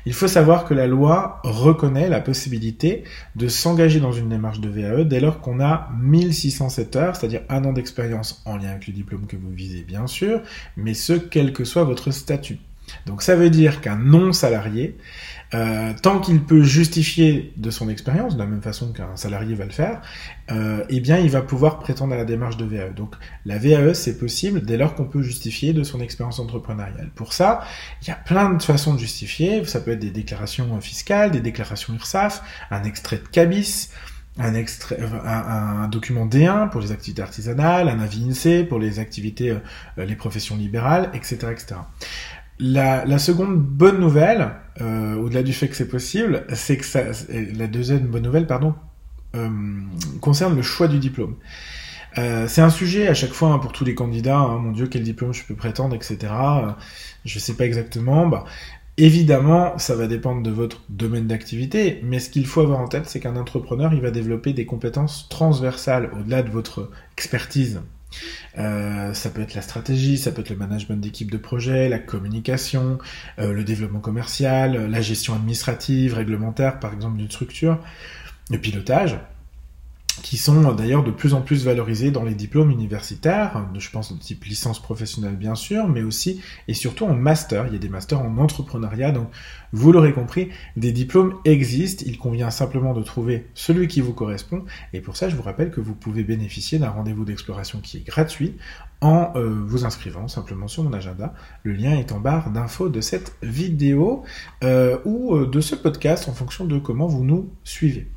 Il 0.06 0.14
faut 0.14 0.28
savoir 0.28 0.66
que 0.66 0.74
la 0.74 0.88
loi 0.88 1.42
reconnaît 1.44 2.10
la 2.10 2.22
possibilité 2.22 3.04
de 3.36 3.48
s'engager 3.48 4.00
dans 4.00 4.12
une 4.12 4.30
démarche 4.30 4.60
de 4.60 4.70
VAE 4.70 5.04
dès 5.04 5.20
lors 5.20 5.42
qu'on 5.42 5.60
a 5.60 5.90
1607 6.02 6.96
heures, 6.96 7.16
c'est-à-dire 7.16 7.42
un 7.50 7.64
an 7.66 7.74
d'expérience 7.74 8.42
en 8.46 8.58
lien 8.58 8.70
avec 8.70 8.88
le 8.88 8.94
diplôme 8.94 9.28
que 9.28 9.36
vous 9.36 9.52
visez 9.52 9.84
bien 9.84 10.08
sûr, 10.08 10.42
mais 10.78 10.94
ce 10.94 11.14
quel 11.14 11.54
que 11.54 11.66
soit 11.66 11.84
votre 11.84 12.12
statut. 12.12 12.60
Donc 13.06 13.22
ça 13.22 13.36
veut 13.36 13.50
dire 13.50 13.82
qu'un 13.82 13.98
non-salarié 13.98 14.98
euh, 15.54 15.94
tant 16.02 16.20
qu'il 16.20 16.44
peut 16.44 16.62
justifier 16.62 17.54
de 17.58 17.72
son 17.72 17.90
expérience, 17.90 18.36
de 18.36 18.40
la 18.40 18.46
même 18.46 18.62
façon 18.62 18.94
qu'un 18.94 19.16
salarié 19.16 19.56
va 19.56 19.66
le 19.66 19.72
faire, 19.72 20.02
euh, 20.52 20.84
eh 20.90 21.00
bien, 21.00 21.18
il 21.18 21.30
va 21.30 21.42
pouvoir 21.42 21.80
prétendre 21.80 22.14
à 22.14 22.18
la 22.18 22.26
démarche 22.26 22.58
de 22.58 22.66
VAE. 22.66 22.94
Donc, 22.94 23.16
la 23.46 23.58
VAE, 23.58 23.94
c'est 23.94 24.18
possible 24.18 24.62
dès 24.62 24.78
lors 24.78 24.94
qu'on 24.94 25.06
peut 25.06 25.24
justifier 25.24 25.74
de 25.74 25.84
son 25.84 26.02
expérience 26.02 26.40
entrepreneuriale. 26.40 27.10
Pour 27.16 27.34
ça, 27.34 27.62
il 28.02 28.08
y 28.08 28.12
a 28.12 28.16
plein 28.16 28.54
de 28.54 28.62
façons 28.62 28.94
de 28.94 29.00
justifier. 29.00 29.66
Ça 29.66 29.80
peut 29.80 29.92
être 29.92 30.00
des 30.00 30.12
déclarations 30.12 30.80
fiscales, 30.82 31.32
des 31.32 31.42
déclarations 31.42 31.94
URSAF, 31.94 32.44
un 32.70 32.84
extrait 32.84 33.18
de 33.18 33.28
CABIS, 33.28 33.90
un, 34.40 34.54
extrait, 34.54 34.98
un, 35.26 35.88
document 35.88 36.26
D1 36.26 36.70
pour 36.70 36.82
les 36.82 36.92
activités 36.92 37.22
artisanales, 37.22 37.90
un 37.90 38.00
avis 38.00 38.24
INSEE 38.24 38.64
pour 38.64 38.80
les 38.80 39.00
activités, 39.00 39.50
euh, 39.50 40.06
les 40.06 40.16
professions 40.16 40.56
libérales, 40.56 41.10
etc., 41.14 41.48
etc. 41.52 41.76
La, 42.60 43.18
seconde 43.20 43.58
bonne 43.58 44.00
nouvelle, 44.00 44.52
euh, 44.82 45.16
au-delà 45.16 45.44
du 45.44 45.54
fait 45.54 45.70
que 45.70 45.76
c'est 45.76 45.88
possible, 45.88 46.46
c'est 46.54 46.78
que 46.78 46.86
ça, 46.86 47.04
la 47.56 47.68
deuxième 47.68 48.08
bonne 48.08 48.24
nouvelle, 48.24 48.48
pardon, 48.48 48.76
euh, 49.36 49.50
concerne 50.20 50.56
le 50.56 50.62
choix 50.62 50.90
du 50.90 51.00
diplôme. 51.00 51.36
Euh, 52.18 52.48
c'est 52.48 52.62
un 52.62 52.70
sujet 52.70 53.08
à 53.08 53.14
chaque 53.14 53.32
fois 53.32 53.50
hein, 53.50 53.60
pour 53.60 53.72
tous 53.72 53.86
les 53.86 53.96
candidats. 53.96 54.40
Hein, 54.40 54.58
mon 54.58 54.72
Dieu, 54.72 54.88
quel 54.88 55.04
diplôme 55.04 55.34
je 55.34 55.44
peux 55.46 55.56
prétendre, 55.56 55.96
etc. 55.96 56.18
Je 57.24 57.40
sais 57.40 57.54
pas 57.54 57.66
exactement. 57.66 58.28
Bah, 58.28 58.44
évidemment, 58.98 59.78
ça 59.78 59.96
va 59.96 60.08
dépendre 60.08 60.44
de 60.44 60.52
votre 60.52 60.82
domaine 60.90 61.28
d'activité, 61.28 62.02
mais 62.04 62.20
ce 62.20 62.30
qu'il 62.30 62.46
faut 62.46 62.60
avoir 62.62 62.80
en 62.80 62.88
tête, 62.88 63.08
c'est 63.08 63.22
qu'un 63.22 63.38
entrepreneur, 63.38 63.94
il 63.94 64.02
va 64.02 64.12
développer 64.12 64.52
des 64.52 64.66
compétences 64.66 65.30
transversales 65.30 66.10
au-delà 66.20 66.42
de 66.42 66.50
votre 66.50 66.90
expertise 67.14 67.82
Euh, 68.58 69.14
ça 69.14 69.30
peut 69.30 69.42
être 69.42 69.54
la 69.54 69.62
stratégie, 69.62 70.18
ça 70.18 70.32
peut 70.32 70.42
être 70.42 70.50
le 70.50 70.56
management 70.56 71.00
d'équipe 71.00 71.32
de 71.32 71.38
projet, 71.38 71.90
la 71.90 72.00
communication, 72.00 72.98
euh, 73.40 73.54
le 73.54 73.64
développement 73.64 74.00
commercial, 74.00 74.90
la 74.90 75.02
gestion 75.02 75.36
administrative, 75.36 76.14
réglementaire, 76.14 76.80
par 76.80 76.94
exemple, 76.94 77.18
d'une 77.18 77.30
structure, 77.30 77.80
le 78.50 78.58
pilotage 78.58 79.18
qui 80.22 80.38
sont 80.38 80.74
d'ailleurs 80.74 81.04
de 81.04 81.12
plus 81.12 81.34
en 81.34 81.42
plus 81.42 81.66
valorisés 81.66 82.12
dans 82.12 82.24
les 82.24 82.36
diplômes 82.36 82.72
universitaires, 82.72 83.66
je 83.78 83.90
pense 83.90 84.14
de 84.14 84.20
type 84.20 84.44
licence 84.46 84.82
professionnelle 84.82 85.36
bien 85.36 85.56
sûr, 85.56 85.88
mais 85.88 86.04
aussi 86.04 86.42
et 86.68 86.74
surtout 86.74 87.06
en 87.06 87.14
master. 87.14 87.68
Il 87.68 87.74
y 87.74 87.76
a 87.76 87.80
des 87.80 87.90
masters 87.90 88.22
en 88.22 88.38
entrepreneuriat, 88.38 89.12
donc 89.12 89.30
vous 89.72 89.92
l'aurez 89.92 90.14
compris, 90.14 90.50
des 90.78 90.92
diplômes 90.92 91.36
existent, 91.46 92.04
il 92.08 92.18
convient 92.18 92.52
simplement 92.52 92.94
de 92.94 93.04
trouver 93.04 93.48
celui 93.54 93.88
qui 93.88 94.02
vous 94.02 94.14
correspond, 94.14 94.66
et 94.94 95.02
pour 95.02 95.18
ça 95.18 95.30
je 95.30 95.36
vous 95.36 95.44
rappelle 95.44 95.72
que 95.72 95.82
vous 95.82 95.96
pouvez 95.96 96.24
bénéficier 96.24 96.80
d'un 96.80 96.90
rendez-vous 96.90 97.26
d'exploration 97.26 97.80
qui 97.80 97.98
est 97.98 98.06
gratuit 98.06 98.56
en 99.02 99.32
euh, 99.36 99.64
vous 99.66 99.86
inscrivant 99.86 100.28
simplement 100.28 100.68
sur 100.68 100.84
mon 100.84 100.94
agenda. 100.94 101.34
Le 101.64 101.74
lien 101.74 101.98
est 101.98 102.12
en 102.12 102.20
barre 102.20 102.52
d'infos 102.52 102.90
de 102.90 103.02
cette 103.02 103.36
vidéo 103.42 104.24
euh, 104.64 104.98
ou 105.06 105.36
euh, 105.36 105.48
de 105.48 105.62
ce 105.62 105.76
podcast 105.76 106.28
en 106.28 106.34
fonction 106.34 106.66
de 106.66 106.80
comment 106.80 107.08
vous 107.08 107.24
nous 107.24 107.50
suivez. 107.64 108.08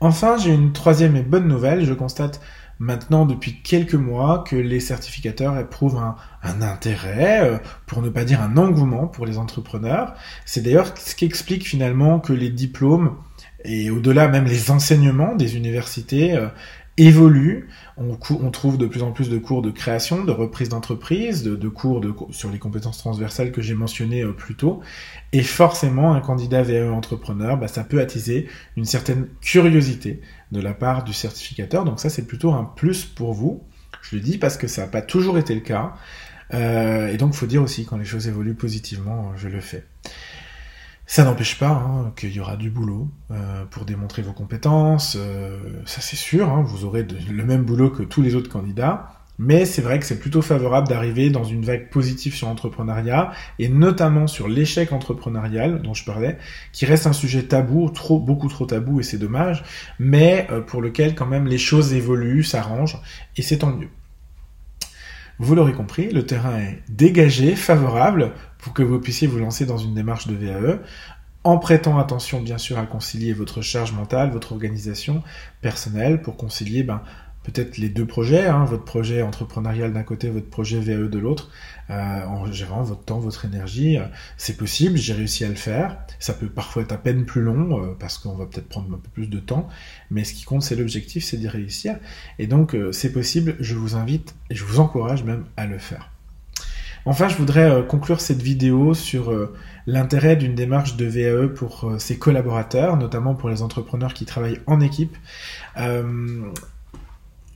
Enfin, 0.00 0.36
j'ai 0.36 0.52
une 0.54 0.72
troisième 0.72 1.16
et 1.16 1.22
bonne 1.22 1.48
nouvelle. 1.48 1.84
Je 1.84 1.92
constate 1.92 2.40
maintenant 2.78 3.26
depuis 3.26 3.60
quelques 3.62 3.94
mois 3.94 4.44
que 4.46 4.54
les 4.54 4.80
certificateurs 4.80 5.58
éprouvent 5.58 5.98
un, 5.98 6.62
intérêt, 6.62 7.40
euh, 7.42 7.58
pour 7.86 8.02
ne 8.02 8.08
pas 8.08 8.24
dire 8.24 8.40
un 8.40 8.56
engouement 8.56 9.08
pour 9.08 9.26
les 9.26 9.38
entrepreneurs. 9.38 10.14
C'est 10.44 10.62
d'ailleurs 10.62 10.96
ce 10.96 11.14
qui 11.14 11.24
explique 11.24 11.66
finalement 11.66 12.20
que 12.20 12.32
les 12.32 12.50
diplômes 12.50 13.16
et 13.64 13.90
au-delà 13.90 14.28
même 14.28 14.44
les 14.44 14.70
enseignements 14.70 15.34
des 15.34 15.56
universités 15.56 16.34
euh, 16.34 16.46
évolue. 16.98 17.68
On, 17.96 18.50
trouve 18.50 18.78
de 18.78 18.86
plus 18.86 19.02
en 19.02 19.10
plus 19.10 19.28
de 19.28 19.38
cours 19.38 19.62
de 19.62 19.70
création, 19.70 20.24
de 20.24 20.30
reprise 20.30 20.68
d'entreprise, 20.68 21.42
de, 21.42 21.68
cours 21.68 22.00
sur 22.30 22.50
les 22.50 22.58
compétences 22.58 22.98
transversales 22.98 23.50
que 23.50 23.62
j'ai 23.62 23.74
mentionnées 23.74 24.22
euh, 24.22 24.32
plus 24.32 24.54
tôt. 24.54 24.80
Et 25.32 25.42
forcément, 25.42 26.14
un 26.14 26.20
candidat 26.20 26.62
VE 26.62 26.92
entrepreneur, 26.92 27.56
bah, 27.56 27.68
ça 27.68 27.82
peut 27.82 28.00
attiser 28.00 28.48
une 28.76 28.84
certaine 28.84 29.28
curiosité 29.40 30.20
de 30.52 30.60
la 30.60 30.74
part 30.74 31.02
du 31.04 31.12
certificateur. 31.12 31.84
Donc 31.84 31.98
ça, 31.98 32.10
c'est 32.10 32.26
plutôt 32.26 32.52
un 32.52 32.64
plus 32.64 33.04
pour 33.04 33.32
vous. 33.32 33.62
Je 34.02 34.16
le 34.16 34.22
dis 34.22 34.38
parce 34.38 34.56
que 34.56 34.68
ça 34.68 34.82
n'a 34.82 34.88
pas 34.88 35.02
toujours 35.02 35.38
été 35.38 35.54
le 35.54 35.60
cas. 35.60 35.94
Euh, 36.54 37.08
et 37.08 37.16
donc, 37.16 37.34
faut 37.34 37.46
dire 37.46 37.62
aussi 37.62 37.84
quand 37.84 37.96
les 37.96 38.04
choses 38.04 38.28
évoluent 38.28 38.54
positivement, 38.54 39.32
je 39.36 39.48
le 39.48 39.60
fais. 39.60 39.84
Ça 41.10 41.24
n'empêche 41.24 41.58
pas 41.58 41.70
hein, 41.70 42.12
qu'il 42.16 42.34
y 42.34 42.38
aura 42.38 42.58
du 42.58 42.68
boulot 42.68 43.08
euh, 43.30 43.64
pour 43.70 43.86
démontrer 43.86 44.20
vos 44.20 44.34
compétences, 44.34 45.16
euh, 45.18 45.58
ça 45.86 46.02
c'est 46.02 46.16
sûr, 46.16 46.50
hein, 46.50 46.62
vous 46.62 46.84
aurez 46.84 47.02
le 47.02 47.44
même 47.46 47.62
boulot 47.62 47.88
que 47.88 48.02
tous 48.02 48.20
les 48.20 48.34
autres 48.34 48.50
candidats, 48.50 49.08
mais 49.38 49.64
c'est 49.64 49.80
vrai 49.80 49.98
que 49.98 50.04
c'est 50.04 50.18
plutôt 50.18 50.42
favorable 50.42 50.86
d'arriver 50.86 51.30
dans 51.30 51.44
une 51.44 51.64
vague 51.64 51.88
positive 51.88 52.34
sur 52.34 52.46
l'entrepreneuriat, 52.46 53.32
et 53.58 53.70
notamment 53.70 54.26
sur 54.26 54.48
l'échec 54.48 54.92
entrepreneurial 54.92 55.80
dont 55.80 55.94
je 55.94 56.04
parlais, 56.04 56.36
qui 56.74 56.84
reste 56.84 57.06
un 57.06 57.14
sujet 57.14 57.44
tabou, 57.44 57.88
trop, 57.88 58.20
beaucoup 58.20 58.48
trop 58.48 58.66
tabou, 58.66 59.00
et 59.00 59.02
c'est 59.02 59.16
dommage, 59.16 59.64
mais 59.98 60.46
euh, 60.50 60.60
pour 60.60 60.82
lequel 60.82 61.14
quand 61.14 61.26
même 61.26 61.46
les 61.46 61.56
choses 61.56 61.94
évoluent, 61.94 62.44
s'arrangent, 62.44 62.98
et 63.38 63.40
c'est 63.40 63.56
tant 63.58 63.74
mieux. 63.74 63.88
Vous 65.38 65.54
l'aurez 65.54 65.72
compris, 65.72 66.10
le 66.10 66.26
terrain 66.26 66.58
est 66.58 66.82
dégagé, 66.88 67.54
favorable 67.54 68.32
pour 68.58 68.72
que 68.72 68.82
vous 68.82 68.98
puissiez 68.98 69.28
vous 69.28 69.38
lancer 69.38 69.66
dans 69.66 69.78
une 69.78 69.94
démarche 69.94 70.26
de 70.26 70.34
VAE 70.34 70.80
en 71.44 71.58
prêtant 71.58 71.98
attention 71.98 72.40
bien 72.40 72.58
sûr 72.58 72.78
à 72.78 72.86
concilier 72.86 73.32
votre 73.32 73.62
charge 73.62 73.92
mentale, 73.92 74.30
votre 74.30 74.52
organisation 74.52 75.22
personnelle 75.60 76.20
pour 76.20 76.36
concilier 76.36 76.82
ben, 76.82 77.02
peut-être 77.44 77.78
les 77.78 77.88
deux 77.88 78.06
projets, 78.06 78.46
hein, 78.46 78.64
votre 78.64 78.84
projet 78.84 79.22
entrepreneurial 79.22 79.92
d'un 79.92 80.02
côté, 80.02 80.28
votre 80.28 80.50
projet 80.50 80.80
VAE 80.80 81.08
de 81.08 81.18
l'autre, 81.18 81.50
euh, 81.90 82.24
en 82.24 82.50
gérant 82.52 82.82
votre 82.82 83.04
temps, 83.04 83.18
votre 83.18 83.44
énergie. 83.44 83.96
Euh, 83.96 84.04
c'est 84.36 84.56
possible, 84.56 84.98
j'ai 84.98 85.14
réussi 85.14 85.44
à 85.44 85.48
le 85.48 85.54
faire. 85.54 85.96
Ça 86.18 86.34
peut 86.34 86.48
parfois 86.48 86.82
être 86.82 86.92
à 86.92 86.98
peine 86.98 87.24
plus 87.24 87.40
long, 87.40 87.82
euh, 87.82 87.96
parce 87.98 88.18
qu'on 88.18 88.34
va 88.34 88.46
peut-être 88.46 88.68
prendre 88.68 88.94
un 88.94 88.98
peu 88.98 89.08
plus 89.08 89.28
de 89.28 89.38
temps, 89.38 89.68
mais 90.10 90.24
ce 90.24 90.34
qui 90.34 90.44
compte, 90.44 90.62
c'est 90.62 90.76
l'objectif, 90.76 91.24
c'est 91.24 91.36
d'y 91.38 91.48
réussir. 91.48 91.96
Et 92.38 92.46
donc, 92.46 92.76
c'est 92.92 93.12
possible, 93.12 93.56
je 93.60 93.74
vous 93.74 93.96
invite, 93.96 94.34
et 94.50 94.54
je 94.54 94.64
vous 94.64 94.80
encourage 94.80 95.24
même 95.24 95.44
à 95.56 95.66
le 95.66 95.78
faire. 95.78 96.10
Enfin, 97.04 97.28
je 97.28 97.36
voudrais 97.36 97.86
conclure 97.88 98.20
cette 98.20 98.42
vidéo 98.42 98.92
sur 98.92 99.32
l'intérêt 99.86 100.36
d'une 100.36 100.54
démarche 100.54 100.96
de 100.96 101.06
VAE 101.06 101.48
pour 101.48 101.90
ses 101.98 102.18
collaborateurs, 102.18 102.96
notamment 102.96 103.34
pour 103.34 103.48
les 103.48 103.62
entrepreneurs 103.62 104.12
qui 104.12 104.26
travaillent 104.26 104.60
en 104.66 104.80
équipe 104.80 105.16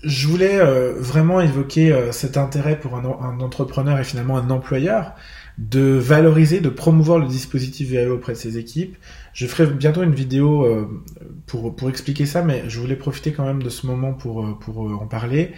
je 0.03 0.27
voulais 0.27 0.61
euh, 0.61 0.95
vraiment 0.97 1.41
évoquer 1.41 1.93
euh, 1.93 2.13
cet 2.13 2.37
intérêt 2.37 2.79
pour 2.79 2.97
un, 2.97 3.05
un, 3.05 3.41
entrepreneur 3.41 3.99
et 3.99 4.05
finalement 4.05 4.37
un 4.37 4.51
employeur 4.51 5.15
de 5.59 5.81
valoriser, 5.81 6.61
de 6.61 6.71
promouvoir 6.71 7.19
le 7.19 7.27
dispositif 7.27 7.93
VAE 7.93 8.11
auprès 8.11 8.33
de 8.33 8.39
ses 8.39 8.59
équipes. 8.59 8.97
Je 9.33 9.47
ferai 9.47 9.67
bientôt 9.67 10.03
une 10.03 10.15
vidéo 10.15 10.65
euh, 10.65 10.89
pour, 11.47 11.77
pour 11.77 11.89
expliquer 11.89 12.27
ça, 12.27 12.43
mais 12.43 12.65
je 12.69 12.81
voulais 12.81 12.97
profiter 12.97 13.33
quand 13.33 13.45
même 13.45 13.63
de 13.63 13.69
ce 13.69 13.87
moment 13.87 14.13
pour, 14.13 14.59
pour 14.59 14.81
en 14.81 15.07
parler. 15.07 15.53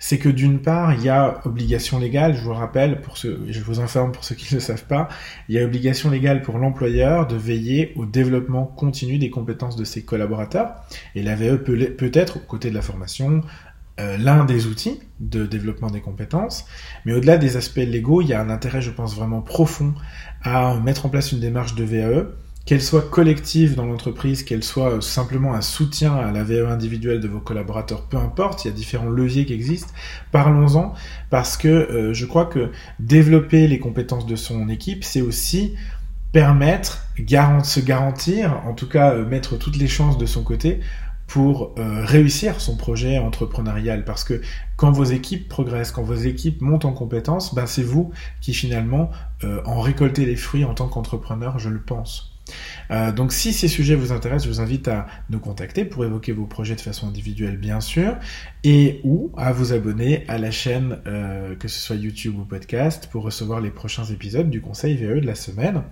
C'est 0.00 0.18
que 0.18 0.28
d'une 0.28 0.60
part, 0.60 0.94
il 0.94 1.02
y 1.02 1.08
a 1.08 1.40
obligation 1.44 1.98
légale, 1.98 2.36
je 2.36 2.40
vous 2.42 2.50
le 2.50 2.56
rappelle, 2.56 3.00
pour 3.00 3.16
ceux, 3.16 3.40
je 3.48 3.60
vous 3.60 3.80
informe 3.80 4.12
pour 4.12 4.22
ceux 4.22 4.36
qui 4.36 4.54
ne 4.54 4.60
le 4.60 4.64
savent 4.64 4.84
pas, 4.84 5.08
il 5.48 5.56
y 5.56 5.58
a 5.58 5.64
obligation 5.64 6.08
légale 6.08 6.42
pour 6.42 6.58
l'employeur 6.58 7.26
de 7.26 7.34
veiller 7.34 7.92
au 7.96 8.06
développement 8.06 8.64
continu 8.64 9.18
des 9.18 9.30
compétences 9.30 9.74
de 9.74 9.84
ses 9.84 10.04
collaborateurs. 10.04 10.74
Et 11.16 11.22
la 11.22 11.34
VAE 11.34 11.56
peut, 11.56 11.76
peut 11.96 12.12
être, 12.14 12.36
aux 12.36 12.46
côtés 12.46 12.70
de 12.70 12.76
la 12.76 12.82
formation, 12.82 13.42
euh, 13.98 14.16
l'un 14.16 14.44
des 14.44 14.66
outils 14.66 15.00
de 15.20 15.46
développement 15.46 15.90
des 15.90 16.00
compétences, 16.00 16.66
mais 17.04 17.12
au-delà 17.12 17.36
des 17.38 17.56
aspects 17.56 17.76
légaux, 17.76 18.22
il 18.22 18.28
y 18.28 18.34
a 18.34 18.40
un 18.40 18.50
intérêt, 18.50 18.80
je 18.80 18.90
pense, 18.90 19.16
vraiment 19.16 19.40
profond 19.40 19.94
à 20.42 20.78
mettre 20.80 21.06
en 21.06 21.08
place 21.08 21.32
une 21.32 21.40
démarche 21.40 21.74
de 21.74 21.84
VAE, 21.84 22.26
qu'elle 22.64 22.82
soit 22.82 23.08
collective 23.10 23.74
dans 23.76 23.86
l'entreprise, 23.86 24.42
qu'elle 24.42 24.62
soit 24.62 25.02
simplement 25.02 25.54
un 25.54 25.62
soutien 25.62 26.14
à 26.14 26.30
la 26.30 26.44
VAE 26.44 26.70
individuelle 26.70 27.18
de 27.18 27.26
vos 27.26 27.40
collaborateurs, 27.40 28.02
peu 28.02 28.18
importe, 28.18 28.64
il 28.64 28.68
y 28.68 28.70
a 28.70 28.74
différents 28.74 29.08
leviers 29.08 29.46
qui 29.46 29.54
existent, 29.54 29.92
parlons-en, 30.32 30.92
parce 31.30 31.56
que 31.56 31.68
euh, 31.68 32.12
je 32.12 32.26
crois 32.26 32.44
que 32.44 32.70
développer 33.00 33.66
les 33.68 33.78
compétences 33.78 34.26
de 34.26 34.36
son 34.36 34.68
équipe, 34.68 35.02
c'est 35.02 35.22
aussi 35.22 35.76
permettre, 36.32 37.06
se 37.16 37.80
garantir, 37.80 38.60
en 38.66 38.74
tout 38.74 38.88
cas 38.88 39.14
euh, 39.14 39.26
mettre 39.26 39.56
toutes 39.56 39.76
les 39.76 39.88
chances 39.88 40.18
de 40.18 40.26
son 40.26 40.42
côté 40.42 40.80
pour 41.28 41.74
euh, 41.78 42.04
réussir 42.04 42.60
son 42.60 42.76
projet 42.76 43.18
entrepreneurial. 43.18 44.04
Parce 44.04 44.24
que 44.24 44.40
quand 44.76 44.90
vos 44.90 45.04
équipes 45.04 45.46
progressent, 45.48 45.92
quand 45.92 46.02
vos 46.02 46.14
équipes 46.14 46.62
montent 46.62 46.86
en 46.86 46.92
compétences, 46.92 47.54
ben 47.54 47.66
c'est 47.66 47.82
vous 47.82 48.10
qui 48.40 48.54
finalement 48.54 49.10
euh, 49.44 49.60
en 49.64 49.80
récoltez 49.80 50.24
les 50.24 50.36
fruits 50.36 50.64
en 50.64 50.74
tant 50.74 50.88
qu'entrepreneur, 50.88 51.58
je 51.58 51.68
le 51.68 51.80
pense. 51.80 52.34
Euh, 52.90 53.12
donc 53.12 53.34
si 53.34 53.52
ces 53.52 53.68
sujets 53.68 53.94
vous 53.94 54.10
intéressent, 54.10 54.44
je 54.44 54.48
vous 54.54 54.62
invite 54.62 54.88
à 54.88 55.06
nous 55.28 55.38
contacter 55.38 55.84
pour 55.84 56.02
évoquer 56.06 56.32
vos 56.32 56.46
projets 56.46 56.76
de 56.76 56.80
façon 56.80 57.06
individuelle 57.06 57.58
bien 57.58 57.82
sûr, 57.82 58.16
et 58.64 59.02
ou 59.04 59.30
à 59.36 59.52
vous 59.52 59.74
abonner 59.74 60.24
à 60.28 60.38
la 60.38 60.50
chaîne, 60.50 60.96
que 61.60 61.68
ce 61.68 61.78
soit 61.78 61.96
YouTube 61.96 62.38
ou 62.38 62.44
podcast, 62.46 63.10
pour 63.12 63.22
recevoir 63.22 63.60
les 63.60 63.70
prochains 63.70 64.06
épisodes 64.06 64.48
du 64.48 64.62
Conseil 64.62 64.96
VE 64.96 65.20
de 65.20 65.26
la 65.26 65.34
semaine. 65.34 65.82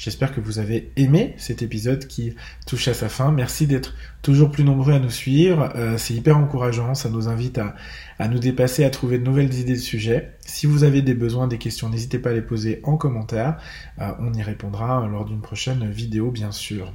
J'espère 0.00 0.34
que 0.34 0.40
vous 0.40 0.58
avez 0.58 0.92
aimé 0.96 1.34
cet 1.36 1.60
épisode 1.60 2.06
qui 2.06 2.34
touche 2.66 2.88
à 2.88 2.94
sa 2.94 3.10
fin. 3.10 3.32
Merci 3.32 3.66
d'être 3.66 3.94
toujours 4.22 4.50
plus 4.50 4.64
nombreux 4.64 4.94
à 4.94 4.98
nous 4.98 5.10
suivre. 5.10 5.70
Euh, 5.76 5.98
c'est 5.98 6.14
hyper 6.14 6.38
encourageant. 6.38 6.94
Ça 6.94 7.10
nous 7.10 7.28
invite 7.28 7.58
à, 7.58 7.74
à, 8.18 8.26
nous 8.26 8.38
dépasser, 8.38 8.82
à 8.84 8.88
trouver 8.88 9.18
de 9.18 9.24
nouvelles 9.24 9.52
idées 9.52 9.74
de 9.74 9.78
sujets. 9.78 10.38
Si 10.46 10.64
vous 10.64 10.84
avez 10.84 11.02
des 11.02 11.12
besoins, 11.12 11.48
des 11.48 11.58
questions, 11.58 11.90
n'hésitez 11.90 12.18
pas 12.18 12.30
à 12.30 12.32
les 12.32 12.40
poser 12.40 12.80
en 12.82 12.96
commentaire. 12.96 13.58
Euh, 14.00 14.10
on 14.20 14.32
y 14.32 14.40
répondra 14.42 15.06
lors 15.06 15.26
d'une 15.26 15.42
prochaine 15.42 15.90
vidéo, 15.90 16.30
bien 16.30 16.50
sûr. 16.50 16.94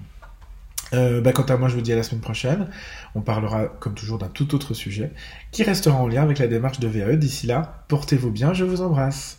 Euh, 0.94 1.22
bah, 1.22 1.32
quant 1.32 1.44
à 1.44 1.58
moi, 1.58 1.70
je 1.70 1.76
vous 1.76 1.82
dis 1.82 1.94
à 1.94 1.96
la 1.96 2.02
semaine 2.02 2.22
prochaine. 2.22 2.70
On 3.14 3.22
parlera, 3.22 3.68
comme 3.68 3.94
toujours, 3.94 4.18
d'un 4.18 4.30
tout 4.30 4.56
autre 4.56 4.74
sujet 4.74 5.12
qui 5.52 5.62
restera 5.62 5.96
en 5.96 6.08
lien 6.08 6.24
avec 6.24 6.40
la 6.40 6.48
démarche 6.48 6.80
de 6.80 6.88
VAE. 6.88 7.18
D'ici 7.18 7.46
là, 7.46 7.86
portez-vous 7.88 8.32
bien, 8.32 8.54
je 8.54 8.64
vous 8.64 8.82
embrasse. 8.82 9.38